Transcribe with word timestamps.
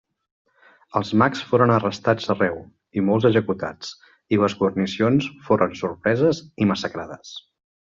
Els 0.99 1.11
mags 1.21 1.43
foren 1.49 1.73
arrestats 1.73 2.31
arreu, 2.35 2.57
i 3.01 3.03
molts 3.11 3.29
executats, 3.31 3.93
i 4.37 4.41
les 4.45 4.57
guarnicions 4.63 5.29
foren 5.51 5.77
sorpreses 5.85 6.43
i 6.67 6.71
massacrades. 6.75 7.39